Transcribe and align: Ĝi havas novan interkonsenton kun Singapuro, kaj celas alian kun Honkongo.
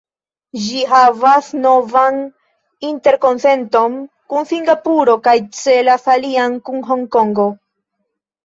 Ĝi 0.61 0.79
havas 0.91 1.49
novan 1.65 2.17
interkonsenton 2.89 3.99
kun 4.35 4.49
Singapuro, 4.53 5.19
kaj 5.29 5.37
celas 5.61 6.11
alian 6.17 6.57
kun 6.71 6.83
Honkongo. 6.91 7.51